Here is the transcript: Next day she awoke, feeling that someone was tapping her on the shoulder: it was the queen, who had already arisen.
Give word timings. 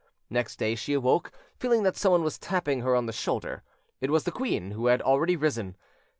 Next 0.31 0.55
day 0.57 0.73
she 0.73 0.93
awoke, 0.93 1.31
feeling 1.59 1.83
that 1.83 1.95
someone 1.95 2.23
was 2.23 2.39
tapping 2.39 2.81
her 2.81 2.95
on 2.95 3.05
the 3.05 3.13
shoulder: 3.13 3.61
it 3.99 4.09
was 4.09 4.23
the 4.23 4.31
queen, 4.31 4.71
who 4.71 4.87
had 4.87 4.99
already 5.03 5.35
arisen. 5.35 5.77